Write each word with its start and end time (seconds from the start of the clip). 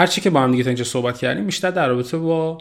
هرچی 0.00 0.20
که 0.20 0.30
با 0.30 0.40
هم 0.40 0.50
دیگه 0.50 0.62
تا 0.62 0.70
اینجا 0.70 0.84
صحبت 0.84 1.18
کردیم 1.18 1.46
بیشتر 1.46 1.70
در 1.70 1.88
رابطه 1.88 2.18
با 2.18 2.58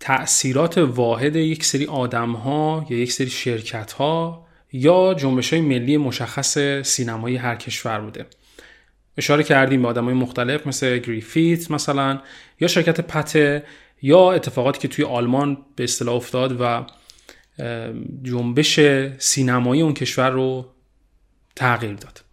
تأثیرات 0.00 0.78
واحد 0.78 1.36
یک 1.36 1.64
سری 1.64 1.86
آدم 1.86 2.32
ها 2.32 2.86
یا 2.90 2.98
یک 2.98 3.12
سری 3.12 3.30
شرکت 3.30 3.92
ها 3.92 4.46
یا 4.72 5.14
جنبش 5.14 5.52
های 5.52 5.62
ملی 5.62 5.96
مشخص 5.96 6.58
سینمایی 6.82 7.36
هر 7.36 7.56
کشور 7.56 8.00
بوده. 8.00 8.26
اشاره 9.16 9.42
کردیم 9.42 9.82
به 9.82 9.88
آدم 9.88 10.04
های 10.04 10.14
مختلف 10.14 10.66
مثل 10.66 10.98
گریفیت 10.98 11.70
مثلا 11.70 12.20
یا 12.60 12.68
شرکت 12.68 13.00
پته 13.00 13.64
یا 14.02 14.32
اتفاقاتی 14.32 14.78
که 14.78 14.88
توی 14.88 15.04
آلمان 15.04 15.58
به 15.76 15.84
اصطلاح 15.84 16.14
افتاد 16.14 16.56
و 16.60 16.86
جنبش 18.22 18.80
سینمایی 19.18 19.82
اون 19.82 19.94
کشور 19.94 20.30
رو 20.30 20.66
تغییر 21.56 21.94
داد. 21.94 22.29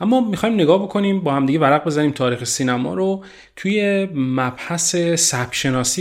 اما 0.00 0.20
می‌خوایم 0.20 0.54
نگاه 0.54 0.82
بکنیم 0.82 1.20
با 1.20 1.34
هم 1.34 1.46
دیگه 1.46 1.58
ورق 1.58 1.84
بزنیم 1.84 2.10
تاریخ 2.10 2.44
سینما 2.44 2.94
رو 2.94 3.24
توی 3.56 4.08
مبحث 4.14 4.96
سبک 4.96 5.54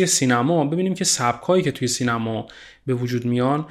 سینما. 0.05 0.65
ببینیم 0.65 0.93
که 0.93 1.03
سبکایی 1.03 1.63
که 1.63 1.71
توی 1.71 1.87
سینما 1.87 2.47
به 2.85 2.93
وجود 2.93 3.25
میان 3.25 3.65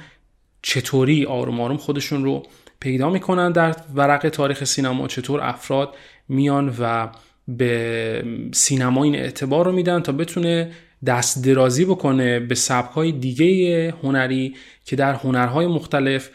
چطوری 0.61 1.25
آروم 1.25 1.61
آروم 1.61 1.77
خودشون 1.77 2.23
رو 2.23 2.43
پیدا 2.79 3.09
می‌کنن 3.09 3.51
در 3.51 3.75
ورق 3.95 4.29
تاریخ 4.29 4.63
سینما 4.63 5.07
چطور 5.07 5.41
افراد 5.41 5.95
میان 6.29 6.75
و 6.79 7.09
به 7.47 8.23
سینما 8.53 9.03
این 9.03 9.15
اعتبار 9.15 9.65
رو 9.65 9.71
میدن 9.71 9.99
تا 9.99 10.11
بتونه 10.11 10.71
دست 11.05 11.45
درازی 11.45 11.85
بکنه 11.85 12.39
به 12.39 12.55
سبکای 12.55 13.11
دیگه 13.11 13.93
هنری 14.03 14.55
که 14.85 14.95
در 14.95 15.13
هنرهای 15.13 15.67
مختلف 15.67 16.29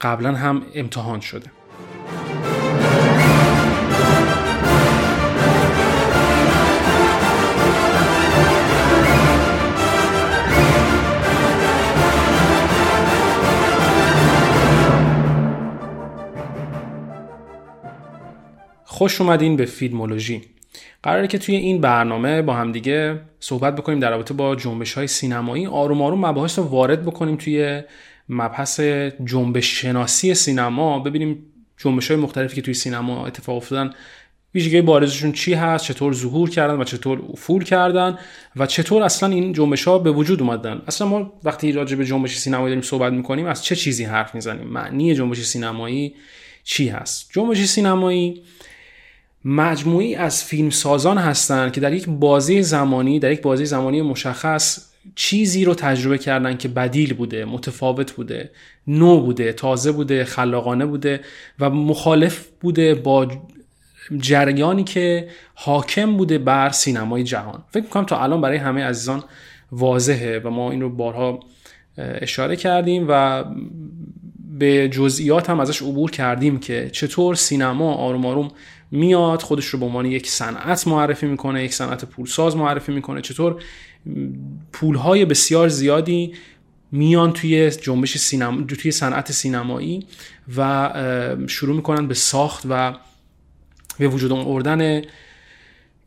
قبلا 0.00 0.32
هم 0.32 0.62
امتحان 0.74 1.20
شده. 1.20 1.59
خوش 19.00 19.20
اومدین 19.20 19.56
به 19.56 19.64
فیلمولوژی. 19.64 20.42
قراره 21.02 21.26
که 21.26 21.38
توی 21.38 21.56
این 21.56 21.80
برنامه 21.80 22.42
با 22.42 22.54
همدیگه 22.54 23.20
صحبت 23.40 23.76
بکنیم 23.76 24.00
در 24.00 24.10
رابطه 24.10 24.34
با 24.34 24.56
جنبش 24.56 24.92
های 24.92 25.06
سینمایی. 25.06 25.66
آروم 25.66 26.02
آروم 26.02 26.26
مباحث 26.26 26.58
رو 26.58 26.64
وارد 26.64 27.02
بکنیم 27.02 27.36
توی 27.36 27.82
مبحث 28.28 28.80
جنبش 29.24 29.80
شناسی 29.80 30.34
سینما. 30.34 30.98
ببینیم 30.98 31.38
جنبش 31.76 32.10
های 32.10 32.20
مختلفی 32.20 32.56
که 32.56 32.62
توی 32.62 32.74
سینما 32.74 33.26
اتفاق 33.26 33.56
افتادن 33.56 33.90
ویژگی 34.54 34.80
بارزشون 34.80 35.32
چی 35.32 35.54
هست 35.54 35.84
چطور 35.84 36.12
ظهور 36.12 36.50
کردن 36.50 36.80
و 36.80 36.84
چطور 36.84 37.22
افول 37.32 37.64
کردن 37.64 38.18
و 38.56 38.66
چطور 38.66 39.02
اصلا 39.02 39.28
این 39.28 39.52
جنبش 39.52 39.84
ها 39.84 39.98
به 39.98 40.10
وجود 40.10 40.42
اومدن. 40.42 40.82
اصلا 40.86 41.08
ما 41.08 41.32
وقتی 41.44 41.72
راجع 41.72 41.96
به 41.96 42.04
جنبش 42.04 42.36
سینمایی 42.36 42.68
داریم 42.68 42.82
صحبت 42.82 43.12
می‌کنیم 43.12 43.46
از 43.46 43.64
چه 43.64 43.76
چیزی 43.76 44.04
حرف 44.04 44.34
می‌زنیم؟ 44.34 44.66
معنی 44.66 45.14
جنبش 45.14 45.42
سینمایی 45.42 46.14
چی 46.64 46.88
هست؟ 46.88 47.30
جنبش 47.32 47.64
سینمایی 47.64 48.42
مجموعی 49.44 50.14
از 50.14 50.44
فیلمسازان 50.44 51.18
هستند 51.18 51.72
که 51.72 51.80
در 51.80 51.92
یک 51.92 52.08
بازی 52.08 52.62
زمانی 52.62 53.18
در 53.18 53.32
یک 53.32 53.42
بازی 53.42 53.66
زمانی 53.66 54.02
مشخص 54.02 54.90
چیزی 55.14 55.64
رو 55.64 55.74
تجربه 55.74 56.18
کردن 56.18 56.56
که 56.56 56.68
بدیل 56.68 57.14
بوده 57.14 57.44
متفاوت 57.44 58.12
بوده 58.12 58.50
نو 58.86 59.20
بوده 59.20 59.52
تازه 59.52 59.92
بوده 59.92 60.24
خلاقانه 60.24 60.86
بوده 60.86 61.20
و 61.58 61.70
مخالف 61.70 62.48
بوده 62.60 62.94
با 62.94 63.28
جریانی 64.18 64.84
که 64.84 65.28
حاکم 65.54 66.16
بوده 66.16 66.38
بر 66.38 66.70
سینمای 66.70 67.22
جهان. 67.22 67.62
فکر 67.70 67.82
می‌کنم 67.82 68.04
تا 68.04 68.22
الان 68.22 68.40
برای 68.40 68.56
همه 68.56 68.84
عزیزان 68.84 69.24
واضحه 69.72 70.38
و 70.38 70.50
ما 70.50 70.70
این 70.70 70.80
رو 70.80 70.90
بارها 70.90 71.40
اشاره 71.98 72.56
کردیم 72.56 73.06
و 73.08 73.44
به 74.58 74.88
جزئیات 74.88 75.50
هم 75.50 75.60
ازش 75.60 75.82
عبور 75.82 76.10
کردیم 76.10 76.58
که 76.60 76.90
چطور 76.92 77.34
سینما 77.34 77.94
آروم 77.94 78.26
آروم 78.26 78.50
میاد 78.90 79.42
خودش 79.42 79.66
رو 79.66 79.78
به 79.78 79.86
عنوان 79.86 80.06
یک 80.06 80.30
صنعت 80.30 80.88
معرفی 80.88 81.26
می‌کنه 81.26 81.64
یک 81.64 81.74
صنعت 81.74 82.04
پولساز 82.04 82.56
معرفی 82.56 82.92
می‌کنه. 82.92 83.20
چطور؟ 83.20 83.62
پولهای 84.72 85.24
بسیار 85.24 85.68
زیادی 85.68 86.34
میان 86.92 87.32
توی 87.32 87.70
جنبش 87.70 88.16
سینما 88.16 88.62
توی 88.62 88.90
صنعت 88.90 89.32
سینمایی 89.32 90.06
و 90.56 90.92
شروع 91.46 91.76
می‌کنن 91.76 92.08
به 92.08 92.14
ساخت 92.14 92.62
و 92.68 92.94
به 93.98 94.08
وجود 94.08 94.32
آوردن 94.32 95.02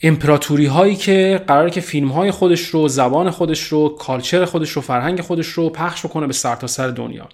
امپراتوری 0.02 0.66
هایی 0.66 0.96
که 0.96 1.44
قراره 1.48 1.70
که 1.70 1.82
فیلم 1.82 2.08
های 2.08 2.32
خودش 2.32 2.68
رو 2.68 2.88
زبان 2.88 3.30
خودش 3.30 3.64
رو 3.64 3.90
کالچر 3.90 4.46
خودش 4.46 4.72
رو 4.72 4.82
فرهنگ 4.82 5.22
خودش 5.22 5.48
رو 5.48 5.70
پخش 5.70 6.06
بکنه 6.06 6.28
به 6.28 6.34
سرتاسر 6.34 6.88
سر 6.88 6.92
دنیا. 6.92 7.30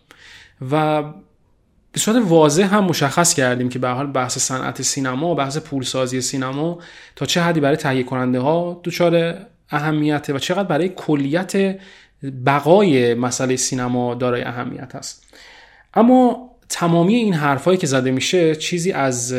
و 0.72 1.04
به 1.92 2.00
صورت 2.00 2.24
واضح 2.26 2.76
هم 2.76 2.84
مشخص 2.84 3.34
کردیم 3.34 3.70
که 3.70 3.80
به 3.80 3.90
حال 3.90 4.08
بحث 4.08 4.38
صنعت 4.38 4.82
سینما 4.82 5.32
و 5.32 5.36
بحث 5.36 5.58
پولسازی 5.58 6.22
سینما 6.22 6.80
تا 7.16 7.26
چه 7.26 7.42
حدی 7.42 7.60
برای 7.60 7.78
تهیه 7.78 8.04
کننده 8.04 8.40
ها 8.40 8.82
دچار 8.84 9.38
اهمیته 9.70 10.34
و 10.34 10.40
چقدر 10.40 10.64
برای 10.64 10.90
کلیت 10.90 11.80
بقای 12.46 13.14
مسئله 13.14 13.56
سینما 13.56 14.16
دارای 14.16 14.42
اهمیت 14.42 14.96
است. 14.96 15.24
اما 15.94 16.50
تمامی 16.70 17.16
این 17.16 17.34
حرفایی 17.34 17.78
که 17.78 17.88
زده 17.88 18.12
میشه 18.12 18.56
چیزی 18.56 18.92
از 18.92 19.36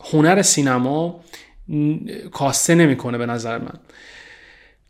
هنر 0.00 0.42
سینما 0.42 1.20
کاسته 2.32 2.74
نمی‌کنه 2.74 3.18
به 3.18 3.26
نظر 3.26 3.58
من. 3.58 3.74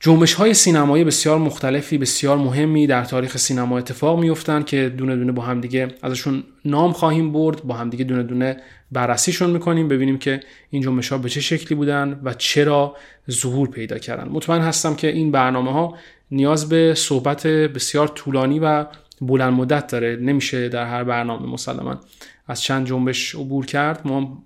جنبش 0.00 0.34
های 0.34 0.54
سینمایی 0.54 1.04
بسیار 1.04 1.38
مختلفی 1.38 1.98
بسیار 1.98 2.36
مهمی 2.36 2.86
در 2.86 3.04
تاریخ 3.04 3.36
سینما 3.36 3.78
اتفاق 3.78 4.20
میفتن 4.20 4.62
که 4.62 4.88
دونه 4.88 5.16
دونه 5.16 5.32
با 5.32 5.42
هم 5.42 5.60
دیگه 5.60 5.88
ازشون 6.02 6.44
نام 6.64 6.92
خواهیم 6.92 7.32
برد 7.32 7.62
با 7.62 7.74
هم 7.74 7.90
دیگه 7.90 8.04
دونه 8.04 8.22
دونه 8.22 8.56
بررسیشون 8.92 9.50
می‌کنیم 9.50 9.88
ببینیم 9.88 10.18
که 10.18 10.40
این 10.70 10.82
جنبش 10.82 11.08
ها 11.08 11.18
به 11.18 11.28
چه 11.28 11.40
شکلی 11.40 11.74
بودن 11.74 12.20
و 12.24 12.34
چرا 12.34 12.96
ظهور 13.30 13.68
پیدا 13.68 13.98
کردن. 13.98 14.28
مطمئن 14.28 14.60
هستم 14.60 14.94
که 14.94 15.08
این 15.08 15.30
برنامه 15.30 15.72
ها 15.72 15.94
نیاز 16.30 16.68
به 16.68 16.94
صحبت 16.94 17.46
بسیار 17.46 18.08
طولانی 18.08 18.58
و 18.58 18.86
بلند 19.20 19.52
مدت 19.52 19.86
داره. 19.86 20.16
نمیشه 20.16 20.68
در 20.68 20.86
هر 20.86 21.04
برنامه 21.04 21.46
مسلما 21.46 22.00
از 22.48 22.62
چند 22.62 22.86
جنبش 22.86 23.34
عبور 23.34 23.66
کرد. 23.66 24.00
ما 24.04 24.42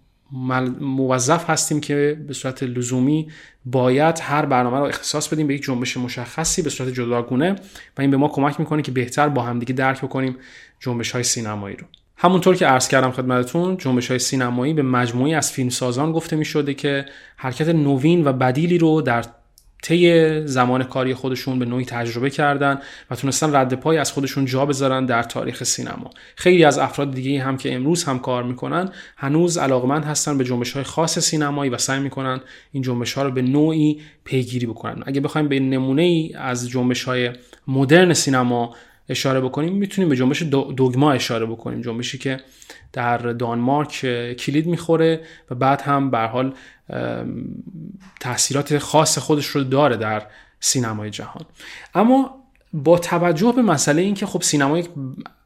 موظف 0.80 1.50
هستیم 1.50 1.80
که 1.80 2.20
به 2.26 2.34
صورت 2.34 2.62
لزومی 2.62 3.28
باید 3.64 4.18
هر 4.22 4.46
برنامه 4.46 4.78
رو 4.78 4.84
اختصاص 4.84 5.28
بدیم 5.28 5.46
به 5.46 5.54
یک 5.54 5.62
جنبش 5.62 5.96
مشخصی 5.96 6.62
به 6.62 6.70
صورت 6.70 6.88
جداگونه 6.88 7.52
و 7.98 8.00
این 8.00 8.10
به 8.10 8.16
ما 8.16 8.28
کمک 8.28 8.60
می‌کنه 8.60 8.82
که 8.82 8.92
بهتر 8.92 9.28
با 9.28 9.42
همدیگه 9.42 9.72
درک 9.72 10.00
بکنیم 10.00 10.36
جنبش 10.80 11.10
های 11.10 11.22
سینمایی 11.22 11.76
رو. 11.76 11.86
همونطور 12.16 12.56
که 12.56 12.66
عرض 12.66 12.88
کردم 12.88 13.10
خدمتتون 13.10 13.76
جنبش 13.76 14.08
های 14.08 14.18
سینمایی 14.18 14.74
به 14.74 14.82
مجموعی 14.82 15.34
از 15.34 15.52
فیلمسازان 15.52 16.12
گفته 16.12 16.36
می 16.36 16.44
شده 16.44 16.74
که 16.74 17.06
حرکت 17.36 17.68
نوین 17.68 18.26
و 18.26 18.32
بدیلی 18.32 18.78
رو 18.78 19.02
در 19.02 19.24
طی 19.82 20.46
زمان 20.46 20.82
کاری 20.82 21.14
خودشون 21.14 21.58
به 21.58 21.64
نوعی 21.64 21.84
تجربه 21.84 22.30
کردن 22.30 22.78
و 23.10 23.14
تونستن 23.14 23.56
رد 23.56 23.74
پای 23.74 23.98
از 23.98 24.12
خودشون 24.12 24.44
جا 24.44 24.66
بذارن 24.66 25.06
در 25.06 25.22
تاریخ 25.22 25.64
سینما. 25.64 26.10
خیلی 26.36 26.64
از 26.64 26.78
افراد 26.78 27.14
دیگه 27.14 27.42
هم 27.42 27.56
که 27.56 27.74
امروز 27.74 28.04
هم 28.04 28.18
کار 28.18 28.42
می‌کنن 28.42 28.88
هنوز 29.16 29.58
علاقمند 29.58 30.04
هستن 30.04 30.38
به 30.38 30.44
جنبش 30.44 30.72
های 30.72 30.82
خاص 30.82 31.18
سینمایی 31.18 31.70
و 31.70 31.78
سعی 31.78 32.00
می‌کنن 32.00 32.40
این 32.72 32.82
جنبش 32.82 33.12
ها 33.12 33.22
رو 33.22 33.30
به 33.30 33.42
نوعی 33.42 34.00
پیگیری 34.24 34.66
بکنن. 34.66 35.02
اگه 35.06 35.20
بخوایم 35.20 35.48
به 35.48 35.60
نمونه 35.60 36.02
ای 36.02 36.34
از 36.34 36.68
جنبش 36.68 37.04
های 37.04 37.30
مدرن 37.66 38.14
سینما 38.14 38.74
اشاره 39.10 39.40
بکنیم 39.40 39.72
می‌تونیم 39.72 40.08
به 40.08 40.16
جنبش 40.16 40.42
دوگما 40.42 41.12
اشاره 41.12 41.46
بکنیم. 41.46 41.80
جنبشی 41.80 42.18
که 42.18 42.40
در 42.92 43.18
دانمارک 43.18 44.00
کلید 44.34 44.66
می‌خوره 44.66 45.20
و 45.50 45.54
بعد 45.54 45.80
هم 45.80 46.10
به 46.10 46.18
حال 46.18 46.54
تاثیرات 48.20 48.78
خاص 48.78 49.18
خودش 49.18 49.46
رو 49.46 49.64
داره 49.64 49.96
در 49.96 50.26
سینمای 50.60 51.10
جهان. 51.10 51.44
اما 51.94 52.44
با 52.72 52.98
توجه 52.98 53.52
به 53.52 53.62
مسئله 53.62 54.02
اینکه 54.02 54.26
خب 54.26 54.42
سینما 54.42 54.78
یک 54.78 54.88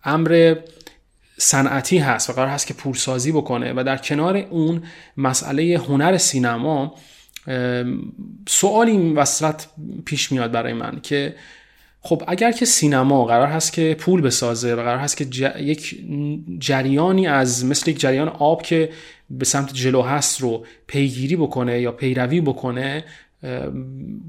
امر 0.05 0.56
صنعتی 1.38 1.99
هست 1.99 2.31
و 2.31 2.32
قرار 2.32 2.49
هست 2.49 2.67
که 2.67 2.75
پورسازی 2.75 3.32
بکنه 3.32 3.72
و 3.76 3.84
در 3.84 3.96
کنار 3.96 4.37
اون 4.37 4.82
مسئله 5.17 5.81
هنر 5.88 6.19
سینما 6.19 6.94
سوالی 8.49 8.90
این 8.90 9.14
وصلت 9.14 9.69
پیش 10.05 10.32
میاد 10.32 10.52
برای 10.52 10.72
من 10.72 11.00
که 11.02 11.34
خب 12.06 12.23
اگر 12.27 12.53
که 12.53 12.65
سینما 12.65 13.25
قرار 13.25 13.47
هست 13.47 13.73
که 13.73 13.97
پول 13.99 14.21
بسازه 14.21 14.75
و 14.75 14.77
قرار 14.77 14.99
هست 14.99 15.17
که 15.17 15.51
یک 15.59 16.05
جریانی 16.59 17.27
از 17.27 17.65
مثل 17.65 17.91
یک 17.91 18.01
جریان 18.01 18.29
آب 18.29 18.62
که 18.62 18.91
به 19.31 19.45
سمت 19.45 19.75
جلو 19.75 20.03
هست 20.03 20.41
رو 20.41 20.67
پیگیری 20.87 21.37
بکنه 21.37 21.81
یا 21.81 21.93
پیروی 21.93 22.41
بکنه 22.41 23.05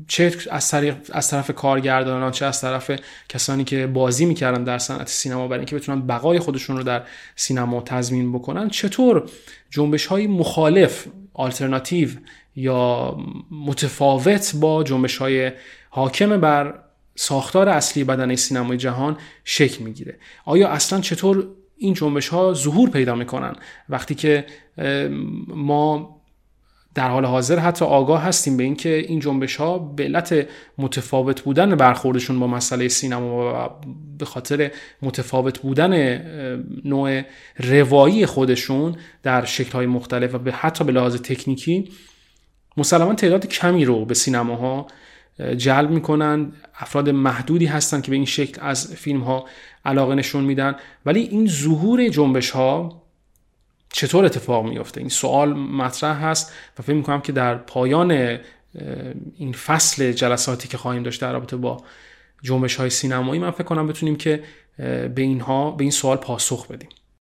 چه 0.07 0.31
از, 0.51 0.73
از 1.11 1.29
طرف 1.29 1.51
کارگردانان 1.51 2.31
چه 2.31 2.45
از 2.45 2.61
طرف 2.61 2.91
کسانی 3.29 3.63
که 3.63 3.87
بازی 3.87 4.25
می‌کردن 4.25 4.63
در 4.63 4.77
صنعت 4.77 5.09
سینما 5.09 5.47
برای 5.47 5.59
اینکه 5.59 5.75
بتونن 5.75 6.07
بقای 6.07 6.39
خودشون 6.39 6.77
رو 6.77 6.83
در 6.83 7.03
سینما 7.35 7.81
تضمین 7.81 8.33
بکنن 8.33 8.69
چطور 8.69 9.29
جنبش 9.69 10.05
های 10.05 10.27
مخالف 10.27 11.07
آلترناتیو 11.33 12.09
یا 12.55 13.17
متفاوت 13.51 14.55
با 14.55 14.83
جنبش 14.83 15.17
های 15.17 15.51
حاکم 15.89 16.41
بر 16.41 16.84
ساختار 17.15 17.69
اصلی 17.69 18.03
بدنه 18.03 18.35
سینمای 18.35 18.77
جهان 18.77 19.17
شکل 19.43 19.83
می‌گیره. 19.83 20.17
آیا 20.45 20.67
اصلا 20.69 21.01
چطور 21.01 21.47
این 21.77 21.93
جنبش 21.93 22.27
ها 22.27 22.53
ظهور 22.53 22.89
پیدا 22.89 23.15
می‌کنن؟ 23.15 23.55
وقتی 23.89 24.15
که 24.15 24.45
ما 25.47 26.15
در 26.95 27.09
حال 27.09 27.25
حاضر 27.25 27.59
حتی 27.59 27.85
آگاه 27.85 28.21
هستیم 28.21 28.57
به 28.57 28.63
اینکه 28.63 28.97
این 28.97 29.19
جنبش 29.19 29.55
ها 29.55 29.77
به 29.77 30.03
علت 30.03 30.47
متفاوت 30.77 31.41
بودن 31.41 31.75
برخوردشون 31.75 32.39
با 32.39 32.47
مسئله 32.47 32.87
سینما 32.87 33.65
و 33.65 33.69
به 34.17 34.25
خاطر 34.25 34.71
متفاوت 35.01 35.59
بودن 35.59 36.21
نوع 36.85 37.21
روایی 37.57 38.25
خودشون 38.25 38.95
در 39.23 39.45
شکل 39.45 39.71
های 39.71 39.85
مختلف 39.85 40.35
و 40.35 40.37
به 40.37 40.51
حتی 40.51 40.83
به 40.83 40.91
لحاظ 40.91 41.15
تکنیکی 41.15 41.91
مسلما 42.77 43.13
تعداد 43.13 43.47
کمی 43.47 43.85
رو 43.85 44.05
به 44.05 44.13
سینماها 44.13 44.87
جلب 45.57 45.89
می‌کنن 45.89 46.51
افراد 46.79 47.09
محدودی 47.09 47.65
هستن 47.65 48.01
که 48.01 48.09
به 48.09 48.15
این 48.15 48.25
شکل 48.25 48.61
از 48.61 48.95
فیلم 48.95 49.21
ها 49.21 49.45
علاقه 49.85 50.15
نشون 50.15 50.43
میدن. 50.43 50.75
ولی 51.05 51.19
این 51.19 51.47
ظهور 51.47 52.07
جنبش 52.07 52.49
ها 52.49 53.01
چطور 53.93 54.25
اتفاق 54.25 54.65
میفته 54.65 55.01
این 55.01 55.09
سوال 55.09 55.53
مطرح 55.53 56.25
هست 56.25 56.53
و 56.79 56.81
فکر 56.81 56.93
می‌کنم 56.93 57.21
که 57.21 57.31
در 57.31 57.55
پایان 57.55 58.39
این 59.37 59.53
فصل 59.53 60.11
جلساتی 60.11 60.67
که 60.67 60.77
خواهیم 60.77 61.03
داشت 61.03 61.21
در 61.21 61.33
رابطه 61.33 61.57
با 61.57 61.83
جنبش 62.43 62.75
های 62.75 62.89
سینمایی 62.89 63.41
من 63.41 63.51
فکر 63.51 63.63
کنم 63.63 63.87
بتونیم 63.87 64.15
که 64.15 64.43
به 64.77 65.13
اینها 65.17 65.71
به 65.71 65.83
این 65.83 65.91
سوال 65.91 66.17
پاسخ 66.17 66.67
بدیم. 66.67 66.89